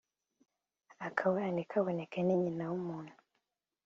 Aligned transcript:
akabura 1.07 1.47
ntikabone 1.51 2.03
ni 2.25 2.35
nyina 2.41 2.63
w’umuntu 2.71 3.13